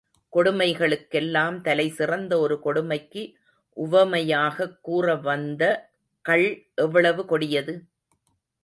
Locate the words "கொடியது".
7.25-7.83